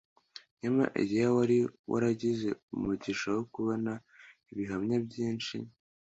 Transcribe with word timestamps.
Nyama 0.61 0.85
Eliya 1.01 1.27
wari 1.37 1.57
waragize 1.91 2.47
umugisha 2.75 3.27
wo 3.35 3.43
kubona 3.53 3.91
ibihamya 4.51 4.97
byinshi 5.07 5.57